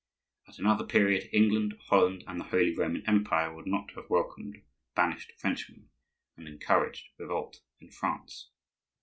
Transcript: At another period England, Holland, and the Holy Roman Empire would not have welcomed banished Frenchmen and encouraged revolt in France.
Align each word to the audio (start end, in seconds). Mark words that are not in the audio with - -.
At 0.47 0.57
another 0.57 0.83
period 0.83 1.29
England, 1.31 1.75
Holland, 1.89 2.23
and 2.25 2.39
the 2.39 2.45
Holy 2.45 2.73
Roman 2.75 3.05
Empire 3.07 3.53
would 3.53 3.67
not 3.67 3.91
have 3.91 4.09
welcomed 4.09 4.63
banished 4.95 5.33
Frenchmen 5.37 5.91
and 6.35 6.47
encouraged 6.47 7.09
revolt 7.19 7.59
in 7.79 7.91
France. 7.91 8.49